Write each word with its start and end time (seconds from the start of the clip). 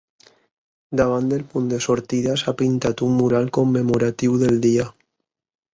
Davant 1.01 1.27
del 1.33 1.43
punt 1.51 1.67
de 1.73 1.79
sortida 1.87 2.39
s’ha 2.43 2.57
pintat 2.63 3.07
un 3.09 3.15
mural 3.21 3.53
commemoratiu 3.61 4.41
del 4.47 4.63
dia. 4.69 4.93